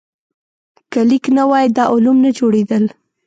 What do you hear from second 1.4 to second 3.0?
وای، دا علوم نه جوړېدل.